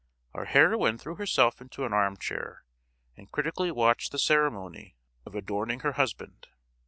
[0.33, 2.65] Our heroine threw herself into an arm chair,
[3.15, 4.95] and critically watched the ceremony
[5.27, 6.47] of adorning her husband.